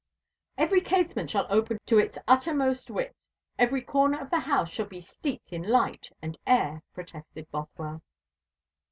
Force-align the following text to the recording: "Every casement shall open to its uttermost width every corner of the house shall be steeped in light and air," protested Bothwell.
"Every 0.57 0.81
casement 0.81 1.29
shall 1.29 1.45
open 1.51 1.77
to 1.85 1.99
its 1.99 2.17
uttermost 2.27 2.89
width 2.89 3.13
every 3.59 3.83
corner 3.83 4.19
of 4.19 4.31
the 4.31 4.39
house 4.39 4.71
shall 4.71 4.87
be 4.87 4.99
steeped 4.99 5.53
in 5.53 5.61
light 5.61 6.09
and 6.23 6.39
air," 6.47 6.81
protested 6.91 7.51
Bothwell. 7.51 8.01